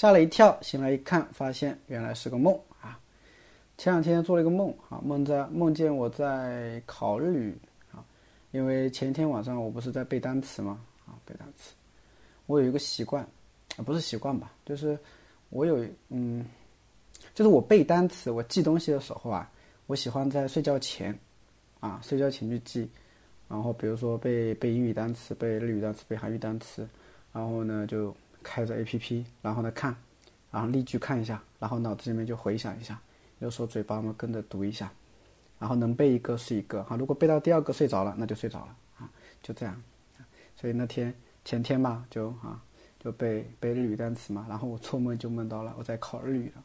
[0.00, 2.98] 吓了一跳，醒来一看，发现原来是个梦啊！
[3.76, 7.54] 前两天做了一个梦啊，梦在梦见我在考日语
[7.92, 8.02] 啊，
[8.50, 10.80] 因为前天晚上我不是在背单词吗？
[11.04, 11.74] 啊，背单词。
[12.46, 13.22] 我有一个习惯，
[13.76, 14.98] 啊，不是习惯吧，就是
[15.50, 16.46] 我有嗯，
[17.34, 19.52] 就是我背单词、我记东西的时候啊，
[19.86, 21.14] 我喜欢在睡觉前
[21.78, 22.88] 啊，睡觉前去记，
[23.50, 26.88] 然后比如说背背英语单词、背日语单词、背韩语单词，
[27.34, 28.16] 然后呢就。
[28.43, 29.95] 开着 A P P，然后呢看，
[30.51, 32.99] 然后例句看一下，然后脑子里面就回想一下，
[33.39, 34.91] 有时候嘴巴嘛跟着读一下，
[35.59, 36.95] 然后能背一个是一个哈。
[36.95, 39.09] 如果背到第二个睡着了，那就睡着了啊，
[39.41, 39.81] 就这样。
[40.55, 42.61] 所以那天前天嘛，就啊
[42.99, 46.63] 就背背日语单词嘛，然后我做梦就梦到了我在考日语了，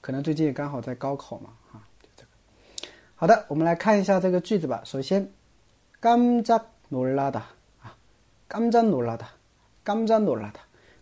[0.00, 2.28] 可能最近也刚好在高考嘛啊，就这个。
[3.14, 4.82] 好的，我们来看一下这个句子吧。
[4.84, 5.28] 首先，
[6.00, 7.42] 깜짝놀라다
[7.82, 7.96] 啊，
[8.48, 9.24] 깜짝놀라 다，
[9.84, 10.60] 깜짝놀라 다。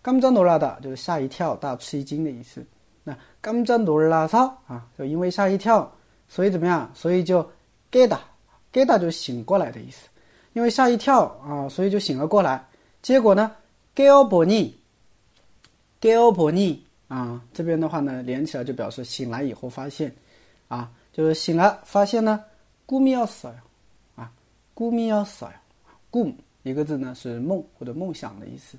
[0.09, 2.65] 깜짝놀라 다， 就是吓一跳、大吃一惊的意思。
[3.05, 5.91] 那깜짝놀라서啊，就因为吓一跳，
[6.29, 6.91] 所以怎么样？
[6.95, 7.49] 所以就
[7.91, 8.19] 깨 다，
[8.73, 10.09] 깨다就醒过来的意思。
[10.53, 12.65] 因为吓一跳啊，所以就醒了过来。
[13.03, 13.51] 结果呢，
[13.95, 14.73] 깨어보 니，
[16.01, 20.15] 깨어보 니啊，这边的话呢，连起来就表示醒来以后发现
[20.69, 22.45] 啊，就是醒了发现呢，
[22.87, 23.55] 꿈이었어 요，
[24.17, 24.31] 啊，
[24.75, 25.53] 꿈이었어 요，
[26.11, 28.79] 꿈一个字呢是梦或者梦想的意思。